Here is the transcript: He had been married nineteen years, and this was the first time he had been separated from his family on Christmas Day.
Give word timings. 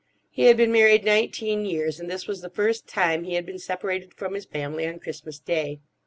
He 0.31 0.45
had 0.45 0.57
been 0.57 0.71
married 0.71 1.05
nineteen 1.05 1.63
years, 1.63 1.99
and 1.99 2.09
this 2.09 2.25
was 2.25 2.41
the 2.41 2.49
first 2.49 2.87
time 2.87 3.23
he 3.23 3.35
had 3.35 3.45
been 3.45 3.59
separated 3.59 4.15
from 4.15 4.33
his 4.33 4.45
family 4.45 4.87
on 4.87 4.97
Christmas 4.97 5.37
Day. 5.37 5.79